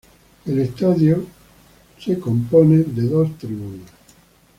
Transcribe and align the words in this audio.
El 0.47 0.57
estadio 0.57 1.17
en 1.17 1.27
sí 1.99 2.15
se 2.15 2.19
constituye 2.19 2.85
de 2.85 3.03
dos 3.03 3.37
tribunas. 3.37 3.91